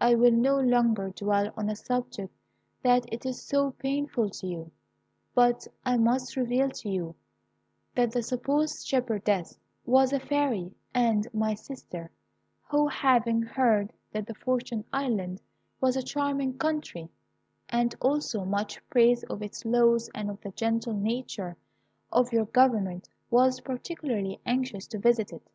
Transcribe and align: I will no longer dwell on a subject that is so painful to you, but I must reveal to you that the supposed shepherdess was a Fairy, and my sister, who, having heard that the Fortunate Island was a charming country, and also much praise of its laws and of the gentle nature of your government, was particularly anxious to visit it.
I 0.00 0.14
will 0.14 0.32
no 0.32 0.56
longer 0.58 1.10
dwell 1.10 1.52
on 1.54 1.68
a 1.68 1.76
subject 1.76 2.34
that 2.82 3.04
is 3.26 3.42
so 3.42 3.72
painful 3.72 4.30
to 4.30 4.46
you, 4.46 4.70
but 5.34 5.66
I 5.84 5.98
must 5.98 6.34
reveal 6.34 6.70
to 6.70 6.88
you 6.88 7.14
that 7.94 8.10
the 8.12 8.22
supposed 8.22 8.86
shepherdess 8.86 9.58
was 9.84 10.14
a 10.14 10.18
Fairy, 10.18 10.72
and 10.94 11.28
my 11.34 11.52
sister, 11.52 12.10
who, 12.70 12.88
having 12.88 13.42
heard 13.42 13.92
that 14.12 14.24
the 14.26 14.32
Fortunate 14.32 14.86
Island 14.94 15.42
was 15.78 15.94
a 15.94 16.02
charming 16.02 16.56
country, 16.56 17.10
and 17.68 17.94
also 18.00 18.46
much 18.46 18.80
praise 18.88 19.24
of 19.24 19.42
its 19.42 19.66
laws 19.66 20.08
and 20.14 20.30
of 20.30 20.40
the 20.40 20.52
gentle 20.52 20.94
nature 20.94 21.54
of 22.10 22.32
your 22.32 22.46
government, 22.46 23.10
was 23.30 23.60
particularly 23.60 24.40
anxious 24.46 24.86
to 24.86 24.98
visit 24.98 25.34
it. 25.34 25.50